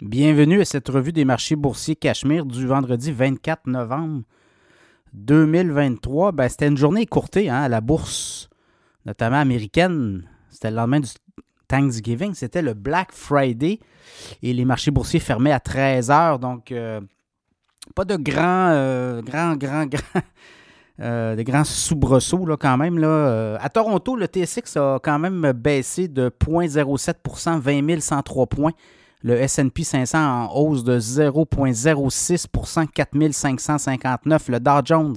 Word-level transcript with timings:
Bienvenue 0.00 0.60
à 0.60 0.64
cette 0.64 0.88
revue 0.90 1.10
des 1.10 1.24
marchés 1.24 1.56
boursiers 1.56 1.96
Cachemire 1.96 2.46
du 2.46 2.68
vendredi 2.68 3.10
24 3.10 3.66
novembre 3.66 4.22
2023. 5.12 6.30
Ben, 6.30 6.48
c'était 6.48 6.68
une 6.68 6.76
journée 6.76 7.00
écourtée 7.00 7.50
hein, 7.50 7.62
à 7.62 7.68
la 7.68 7.80
bourse, 7.80 8.48
notamment 9.06 9.38
américaine. 9.38 10.22
C'était 10.50 10.70
le 10.70 10.76
lendemain 10.76 11.00
du 11.00 11.08
Thanksgiving. 11.66 12.32
C'était 12.34 12.62
le 12.62 12.74
Black 12.74 13.10
Friday 13.10 13.80
et 14.40 14.52
les 14.52 14.64
marchés 14.64 14.92
boursiers 14.92 15.18
fermaient 15.18 15.50
à 15.50 15.58
13 15.58 16.12
heures. 16.12 16.38
Donc, 16.38 16.70
euh, 16.70 17.00
pas 17.96 18.04
de 18.04 18.14
grands, 18.14 18.70
euh, 18.70 19.20
grands. 19.22 19.56
Euh, 21.00 21.36
des 21.36 21.44
grands 21.44 21.62
soubresauts 21.62 22.44
là, 22.44 22.56
quand 22.56 22.76
même. 22.76 22.98
Là. 22.98 23.56
à 23.60 23.68
Toronto, 23.68 24.16
le 24.16 24.26
TSX 24.26 24.76
a 24.76 24.98
quand 25.00 25.20
même 25.20 25.52
baissé 25.52 26.08
de 26.08 26.28
0,07% 26.28 27.60
20 27.60 28.00
103 28.00 28.46
points. 28.46 28.72
Le 29.22 29.46
SP 29.46 29.82
500 29.82 30.18
en 30.18 30.54
hausse 30.54 30.84
de 30.84 30.98
0,06% 30.98 32.86
4559. 32.86 34.48
Le 34.48 34.60
Dow 34.60 34.80
Jones 34.84 35.16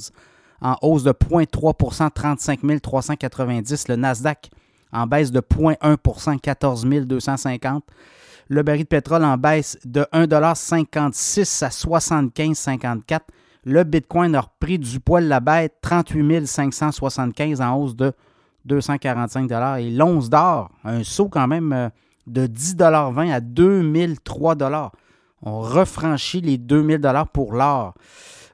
en 0.62 0.76
hausse 0.82 1.04
de 1.04 1.12
0,3% 1.12 2.10
35 2.12 2.82
390. 2.82 3.88
Le 3.90 3.96
Nasdaq 3.96 4.50
en 4.92 5.06
baisse 5.08 5.32
de 5.32 5.40
0,1% 5.40 6.40
14 6.40 6.86
250. 6.86 7.84
Le 8.48 8.64
baril 8.64 8.84
de 8.84 8.88
pétrole 8.88 9.24
en 9.24 9.38
baisse 9.38 9.78
de 9.86 10.02
1,56 10.14 11.64
à 11.64 11.70
75,54. 11.70 13.20
Le 13.64 13.84
Bitcoin 13.84 14.36
a 14.36 14.42
repris 14.42 14.80
du 14.80 15.00
poil 15.00 15.28
la 15.28 15.40
bête, 15.40 15.76
38 15.82 16.48
575 16.48 17.62
en 17.62 17.76
hausse 17.76 17.96
de 17.96 18.12
245 18.66 19.52
Et 19.80 19.92
l'once 19.92 20.30
d'or, 20.30 20.72
un 20.84 21.04
saut 21.04 21.30
quand 21.30 21.48
même 21.48 21.72
euh, 21.72 21.90
de 22.28 22.48
10,20 22.48 23.32
à 23.32 23.40
2003 23.40 24.56
On 25.42 25.60
refranchit 25.60 26.42
les 26.42 26.58
2000 26.58 27.02
pour 27.34 27.54
l'or. 27.54 27.94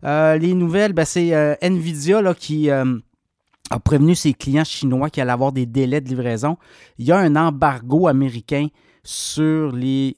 Euh, 0.03 0.37
les 0.37 0.53
nouvelles, 0.53 0.93
ben, 0.93 1.05
c'est 1.05 1.33
euh, 1.33 1.55
Nvidia 1.61 2.33
qui 2.35 2.69
euh, 2.69 2.97
a 3.69 3.79
prévenu 3.79 4.15
ses 4.15 4.33
clients 4.33 4.63
chinois 4.63 5.09
qu'il 5.09 5.21
allait 5.21 5.31
avoir 5.31 5.51
des 5.51 5.65
délais 5.65 6.01
de 6.01 6.09
livraison. 6.09 6.57
Il 6.97 7.05
y 7.05 7.11
a 7.11 7.17
un 7.17 7.35
embargo 7.35 8.07
américain 8.07 8.67
sur 9.03 9.71
les 9.71 10.17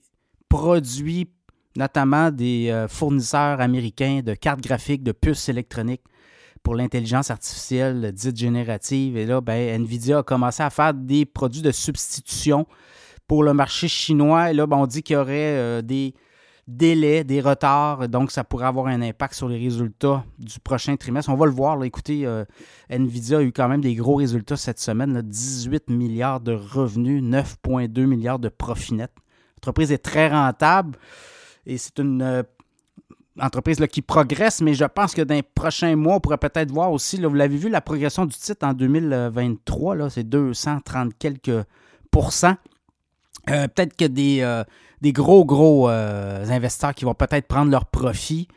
produits, 0.49 1.29
notamment 1.75 2.31
des 2.31 2.85
fournisseurs 2.89 3.61
américains 3.61 4.21
de 4.23 4.33
cartes 4.33 4.61
graphiques, 4.61 5.03
de 5.03 5.11
puces 5.11 5.47
électroniques 5.49 6.01
pour 6.63 6.75
l'intelligence 6.75 7.31
artificielle 7.31 8.11
dite 8.11 8.35
générative. 8.35 9.15
Et 9.15 9.25
là, 9.25 9.41
ben, 9.41 9.81
Nvidia 9.81 10.19
a 10.19 10.23
commencé 10.23 10.63
à 10.63 10.69
faire 10.69 10.93
des 10.93 11.25
produits 11.25 11.61
de 11.61 11.71
substitution 11.71 12.65
pour 13.29 13.43
le 13.43 13.53
marché 13.53 13.87
chinois. 13.87 14.51
Là, 14.51 14.65
ben, 14.65 14.77
on 14.77 14.87
dit 14.87 15.03
qu'il 15.03 15.13
y 15.13 15.17
aurait 15.17 15.55
euh, 15.55 15.81
des 15.83 16.15
délais, 16.67 17.23
des 17.23 17.41
retards, 17.41 18.09
donc 18.09 18.31
ça 18.31 18.43
pourrait 18.43 18.65
avoir 18.65 18.87
un 18.87 19.01
impact 19.03 19.35
sur 19.35 19.47
les 19.47 19.57
résultats 19.59 20.25
du 20.39 20.59
prochain 20.59 20.95
trimestre. 20.97 21.29
On 21.29 21.35
va 21.35 21.45
le 21.45 21.51
voir. 21.51 21.83
Écoutez, 21.83 22.25
euh, 22.25 22.43
Nvidia 22.89 23.37
a 23.37 23.41
eu 23.43 23.51
quand 23.51 23.69
même 23.69 23.81
des 23.81 23.93
gros 23.93 24.15
résultats 24.15 24.57
cette 24.57 24.79
semaine. 24.79 25.21
18 25.21 25.89
milliards 25.89 26.41
de 26.41 26.53
revenus, 26.53 27.23
9,2 27.23 28.05
milliards 28.07 28.39
de 28.39 28.49
profit 28.49 28.95
net. 28.95 29.11
L'entreprise 29.57 29.91
est 29.91 29.99
très 29.99 30.29
rentable 30.29 30.97
et 31.67 31.77
c'est 31.77 31.99
une 31.99 32.23
euh, 32.23 32.41
entreprise 33.39 33.79
là, 33.79 33.87
qui 33.87 34.01
progresse, 34.01 34.59
mais 34.61 34.73
je 34.73 34.85
pense 34.85 35.13
que 35.13 35.21
dans 35.21 35.35
les 35.35 35.43
prochains 35.43 35.95
mois, 35.95 36.15
on 36.15 36.19
pourrait 36.19 36.39
peut-être 36.39 36.71
voir 36.71 36.91
aussi, 36.91 37.21
vous 37.21 37.33
l'avez 37.35 37.57
vu, 37.57 37.69
la 37.69 37.81
progression 37.81 38.25
du 38.25 38.35
titre 38.35 38.65
en 38.65 38.73
2023, 38.73 40.09
c'est 40.09 40.27
230 40.27 41.13
quelques 41.19 41.63
pourcents. 42.09 42.55
Euh, 43.49 43.67
peut-être 43.67 43.95
que 43.95 44.05
des, 44.05 44.41
euh, 44.41 44.63
des 45.01 45.13
gros, 45.13 45.45
gros 45.45 45.89
euh, 45.89 46.45
investisseurs 46.49 46.93
qui 46.93 47.05
vont 47.05 47.13
peut-être 47.13 47.47
prendre 47.47 47.71
leur 47.71 47.85
profit. 47.85 48.47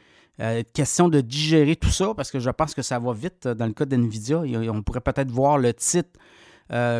question 0.74 1.08
de 1.08 1.20
digérer 1.20 1.76
tout 1.76 1.90
ça 1.90 2.14
parce 2.16 2.32
que 2.32 2.40
je 2.40 2.50
pense 2.50 2.74
que 2.74 2.82
ça 2.82 2.98
va 2.98 3.12
vite 3.12 3.46
dans 3.46 3.66
le 3.66 3.72
cas 3.72 3.84
d'NVIDIA. 3.84 4.42
On 4.70 4.82
pourrait 4.82 5.00
peut-être 5.00 5.30
voir 5.30 5.58
le 5.58 5.72
titre 5.72 6.10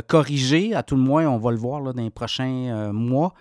corrigé. 0.07 0.75
À 0.75 0.83
tout 0.83 0.95
le 0.95 1.03
moins, 1.03 1.27
on 1.27 1.39
va 1.39 1.51
le 1.51 1.57
voir 1.57 1.83
dans 1.83 2.03
les 2.03 2.11
prochains 2.11 2.93
mois. 2.93 3.35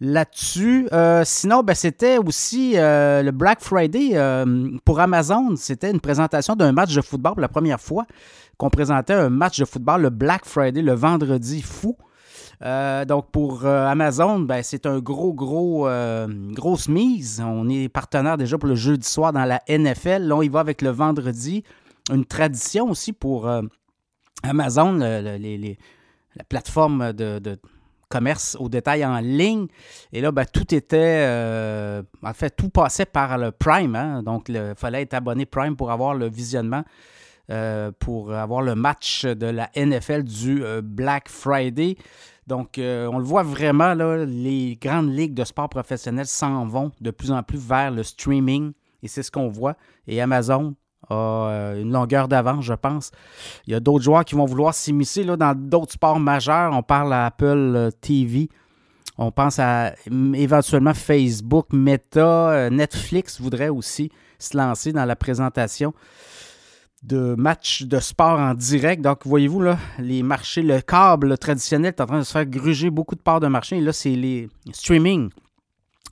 Là-dessus, 0.00 0.88
sinon, 1.24 1.62
ben, 1.62 1.74
c'était 1.74 2.16
aussi 2.16 2.74
le 2.76 3.30
Black 3.32 3.60
Friday 3.60 4.16
pour 4.84 5.00
Amazon. 5.00 5.56
C'était 5.56 5.90
une 5.90 6.00
présentation 6.00 6.56
d'un 6.56 6.72
match 6.72 6.94
de 6.94 7.02
football 7.02 7.34
pour 7.34 7.42
la 7.42 7.48
première 7.48 7.80
fois 7.80 8.06
qu'on 8.56 8.70
présentait 8.70 9.14
un 9.14 9.30
match 9.30 9.58
de 9.58 9.66
football 9.66 10.02
le 10.02 10.10
Black 10.10 10.46
Friday, 10.46 10.80
le 10.80 10.94
vendredi 10.94 11.60
fou. 11.60 11.96
Euh, 12.62 13.04
donc, 13.04 13.30
pour 13.30 13.64
euh, 13.64 13.86
Amazon, 13.86 14.40
ben, 14.40 14.62
c'est 14.62 14.86
un 14.86 14.98
gros, 14.98 15.32
gros, 15.32 15.88
euh, 15.88 16.26
grosse 16.52 16.88
mise. 16.88 17.42
On 17.44 17.68
est 17.68 17.88
partenaire 17.88 18.36
déjà 18.36 18.58
pour 18.58 18.68
le 18.68 18.74
jeudi 18.74 19.08
soir 19.08 19.32
dans 19.32 19.44
la 19.44 19.62
NFL. 19.68 20.22
Là, 20.22 20.36
on 20.36 20.42
y 20.42 20.48
va 20.48 20.60
avec 20.60 20.82
le 20.82 20.90
vendredi. 20.90 21.64
Une 22.12 22.24
tradition 22.24 22.90
aussi 22.90 23.12
pour 23.12 23.50
Amazon, 24.42 24.92
la 24.98 26.44
plateforme 26.48 27.14
de, 27.14 27.58
commerce 28.10 28.56
au 28.60 28.68
détail 28.68 29.04
en 29.06 29.18
ligne. 29.20 29.66
Et 30.12 30.20
là, 30.20 30.30
ben, 30.30 30.44
tout 30.44 30.74
était, 30.74 31.26
en 32.22 32.34
fait, 32.34 32.50
tout 32.50 32.68
passait 32.68 33.06
par 33.06 33.38
le 33.38 33.52
Prime. 33.52 33.96
Hein. 33.96 34.22
Donc, 34.22 34.50
il 34.50 34.74
fallait 34.76 35.02
être 35.02 35.14
abonné 35.14 35.46
Prime 35.46 35.76
pour 35.76 35.90
avoir 35.90 36.14
le 36.14 36.28
visionnement. 36.28 36.84
pour 38.00 38.34
avoir 38.34 38.60
le 38.60 38.74
match 38.74 39.24
de 39.24 39.46
la 39.46 39.70
NFL 39.74 40.24
du 40.24 40.62
Black 40.82 41.30
Friday. 41.30 41.96
Donc, 42.46 42.78
euh, 42.78 43.08
on 43.10 43.18
le 43.18 43.24
voit 43.24 43.42
vraiment, 43.42 43.94
les 43.94 44.78
grandes 44.80 45.14
ligues 45.14 45.34
de 45.34 45.44
sport 45.44 45.68
professionnel 45.68 46.26
s'en 46.26 46.66
vont 46.66 46.92
de 47.00 47.10
plus 47.10 47.32
en 47.32 47.42
plus 47.42 47.58
vers 47.58 47.90
le 47.90 48.02
streaming. 48.02 48.72
Et 49.02 49.08
c'est 49.08 49.22
ce 49.22 49.30
qu'on 49.30 49.48
voit. 49.48 49.76
Et 50.06 50.20
Amazon 50.20 50.74
a 51.08 51.14
euh, 51.14 51.82
une 51.82 51.92
longueur 51.92 52.28
d'avance, 52.28 52.64
je 52.64 52.74
pense. 52.74 53.10
Il 53.66 53.72
y 53.72 53.76
a 53.76 53.80
d'autres 53.80 54.04
joueurs 54.04 54.24
qui 54.24 54.34
vont 54.34 54.46
vouloir 54.46 54.74
s'immiscer 54.74 55.24
dans 55.24 55.54
d'autres 55.56 55.92
sports 55.92 56.20
majeurs. 56.20 56.72
On 56.72 56.82
parle 56.82 57.12
à 57.12 57.26
Apple 57.26 57.72
euh, 57.74 57.90
TV. 57.90 58.48
On 59.16 59.30
pense 59.30 59.58
à 59.58 59.94
éventuellement 60.34 60.92
Facebook, 60.92 61.68
Meta, 61.72 62.68
Netflix 62.68 63.40
voudrait 63.40 63.68
aussi 63.68 64.10
se 64.40 64.56
lancer 64.56 64.92
dans 64.92 65.04
la 65.04 65.14
présentation 65.14 65.94
de 67.04 67.34
matchs 67.36 67.82
de 67.82 68.00
sport 68.00 68.38
en 68.38 68.54
direct. 68.54 69.02
Donc, 69.02 69.26
voyez-vous, 69.26 69.62
les 69.98 70.22
marchés, 70.22 70.62
le 70.62 70.80
câble 70.80 71.36
traditionnel 71.38 71.88
est 71.96 72.00
en 72.00 72.06
train 72.06 72.18
de 72.18 72.24
se 72.24 72.32
faire 72.32 72.46
gruger 72.46 72.90
beaucoup 72.90 73.14
de 73.14 73.20
parts 73.20 73.40
de 73.40 73.46
marché. 73.46 73.76
Et 73.76 73.80
là, 73.80 73.92
c'est 73.92 74.10
les 74.10 74.48
streaming. 74.72 75.30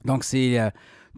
Donc, 0.04 0.24
c'est 0.24 0.58
euh, 0.58 0.68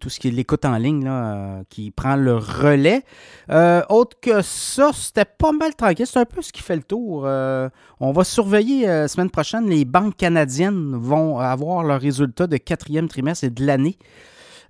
tout 0.00 0.10
ce 0.10 0.20
qui 0.20 0.28
est 0.28 0.30
l'écoute 0.30 0.64
en 0.64 0.76
ligne 0.76 1.06
euh, 1.08 1.62
qui 1.68 1.90
prend 1.90 2.14
le 2.14 2.36
relais. 2.36 3.02
Euh, 3.50 3.82
autre 3.88 4.16
que 4.20 4.42
ça, 4.42 4.92
c'était 4.94 5.24
pas 5.24 5.52
mal 5.52 5.74
tranquille. 5.74 6.06
C'est 6.06 6.20
un 6.20 6.24
peu 6.24 6.40
ce 6.40 6.52
qui 6.52 6.62
fait 6.62 6.76
le 6.76 6.82
tour. 6.82 7.24
on 7.24 8.12
va 8.12 8.24
surveiller 8.24 8.86
la 8.86 9.08
semaine 9.08 9.30
prochaine. 9.30 9.68
Les 9.68 9.84
banques 9.84 10.16
canadiennes 10.16 10.94
vont 10.94 11.38
avoir 11.38 11.82
leurs 11.82 12.00
résultats 12.00 12.46
de 12.46 12.58
quatrième 12.58 13.08
trimestre 13.08 13.44
et 13.44 13.50
de 13.50 13.66
l'année. 13.66 13.98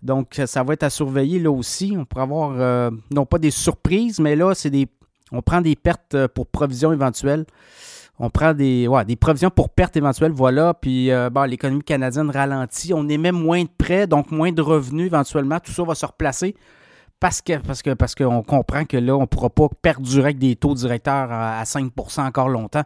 Donc, 0.04 0.40
ça 0.46 0.62
va 0.62 0.74
être 0.74 0.82
à 0.82 0.90
surveiller 0.90 1.38
là 1.38 1.50
aussi. 1.50 1.94
On 1.98 2.04
pourrait 2.04 2.22
avoir, 2.22 2.52
euh, 2.58 2.90
non 3.10 3.26
pas 3.26 3.38
des 3.38 3.50
surprises, 3.50 4.20
mais 4.20 4.36
là, 4.36 4.54
c'est 4.54 4.70
des, 4.70 4.86
on 5.32 5.42
prend 5.42 5.60
des 5.60 5.74
pertes 5.74 6.14
euh, 6.14 6.28
pour 6.28 6.46
provisions 6.46 6.92
éventuelles. 6.92 7.46
on 8.18 8.30
prend 8.30 8.54
des, 8.54 8.88
des 9.06 9.16
provisions 9.16 9.50
pour 9.50 9.70
pertes 9.70 9.96
éventuelles, 9.96 10.32
voilà. 10.32 10.74
Puis 10.74 11.10
l'économie 11.48 11.82
canadienne 11.82 12.30
ralentit. 12.30 12.92
On 12.94 13.08
émet 13.08 13.32
moins 13.32 13.62
de 13.62 13.70
prêts, 13.76 14.06
donc 14.06 14.30
moins 14.30 14.52
de 14.52 14.62
revenus 14.62 15.06
éventuellement. 15.06 15.58
Tout 15.58 15.72
ça 15.72 15.82
va 15.82 15.94
se 15.94 16.06
replacer 16.06 16.54
parce 17.24 17.40
que 17.40 17.56
parce 17.56 17.80
que 17.80 17.94
parce 17.94 18.14
qu'on 18.14 18.42
comprend 18.42 18.84
que 18.84 18.98
là, 18.98 19.16
on 19.16 19.22
ne 19.22 19.26
pourra 19.26 19.48
pas 19.48 19.68
perdurer 19.80 20.26
avec 20.26 20.38
des 20.38 20.56
taux 20.56 20.74
directeurs 20.74 21.32
à 21.32 21.62
5% 21.64 22.20
encore 22.20 22.50
longtemps. 22.50 22.84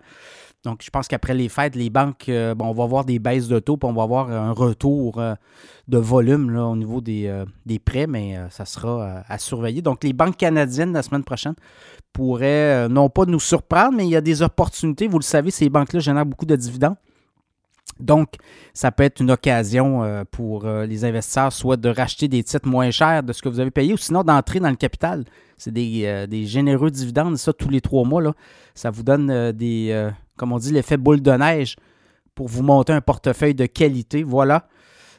Donc, 0.69 0.83
je 0.85 0.91
pense 0.91 1.09
qu'après 1.09 1.33
les 1.33 1.49
fêtes, 1.49 1.75
les 1.77 1.89
banques, 1.89 2.29
euh, 2.29 2.55
bon, 2.55 2.67
on 2.67 2.75
va 2.75 2.85
avoir 2.85 3.07
des 3.07 3.19
baisses 3.19 3.49
de 3.49 3.59
taux, 3.59 3.79
puis 3.79 3.89
on 3.89 3.95
va 3.95 4.03
avoir 4.03 4.31
un 4.31 4.53
retour 4.53 5.19
euh, 5.19 5.35
de 5.89 5.97
volume 5.97 6.51
là, 6.51 6.67
au 6.67 6.77
niveau 6.77 7.01
des, 7.01 7.27
euh, 7.27 7.47
prêts, 7.87 8.07
mais 8.07 8.37
ça 8.51 8.67
sera 8.67 9.23
à 9.27 9.39
surveiller. 9.39 9.81
Donc, 9.81 10.05
les 10.05 10.13
banques 10.13 10.37
canadiennes 10.37 10.93
la 10.93 11.03
semaine 11.03 11.25
prochaine 11.25 11.55
pourraient 12.13 12.87
non 12.91 13.09
pas 13.09 13.25
nous 13.25 13.41
surprendre, 13.41 13.97
mais 13.97 14.05
il 14.05 14.11
y 14.11 14.17
a 14.17 14.21
des 14.21 14.43
opportunités. 14.43 15.09
Vous 15.09 15.19
le 15.19 15.25
savez, 15.25 15.51
ces 15.51 15.71
banques-là 15.71 16.01
génèrent 16.01 16.27
beaucoup 16.27 16.45
de 16.45 16.57
dividendes. 16.57 16.97
Donc, 17.99 18.35
ça 18.75 18.93
peut 18.93 19.05
être 19.05 19.21
une 19.23 19.31
occasion 19.31 20.25
pour 20.31 20.67
les 20.67 21.05
investisseurs, 21.07 21.51
soit 21.51 21.79
de 21.79 21.89
racheter 21.89 22.29
des 22.29 22.45
titres 22.45 22.69
moins 22.69 22.91
chers 22.91 23.23
de 23.23 23.33
ce 23.33 23.41
que 23.41 23.49
vous 23.49 23.59
avez 23.59 23.71
payé, 23.71 23.95
ou 23.95 23.97
sinon 23.97 24.23
d'entrer 24.23 24.61
dans 24.61 24.69
le 24.69 24.77
capital. 24.77 25.25
C'est 25.57 25.73
des, 25.73 26.27
des, 26.29 26.45
généreux 26.45 26.91
dividendes, 26.91 27.39
ça, 27.39 27.55
tous 27.55 27.71
les 27.71 27.81
trois 27.81 28.05
mois. 28.05 28.21
Là. 28.21 28.35
Ça 28.75 28.91
vous 28.91 29.03
donne 29.03 29.53
des 29.53 30.11
comme 30.39 30.53
on 30.53 30.59
dit, 30.59 30.73
l'effet 30.73 30.97
boule 30.97 31.21
de 31.21 31.33
neige 31.33 31.77
pour 32.35 32.49
vous 32.49 32.63
monter 32.63 32.93
un 32.95 33.03
portefeuille 33.03 33.55
de 33.55 33.67
qualité. 33.67 34.23
Voilà. 34.23 34.67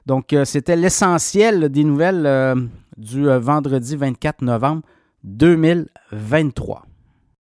Donc, 0.05 0.33
euh, 0.33 0.45
c'était 0.45 0.75
l'essentiel 0.75 1.69
des 1.69 1.83
nouvelles 1.83 2.25
euh, 2.25 2.55
du 2.97 3.29
euh, 3.29 3.37
vendredi 3.37 3.95
24 3.95 4.41
novembre 4.41 4.81
2023. 5.23 6.88